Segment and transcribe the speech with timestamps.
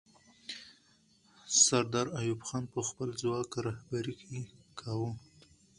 [1.65, 4.13] سردار ایوب خان به خپل ځواک رهبري
[4.79, 5.11] کاوه.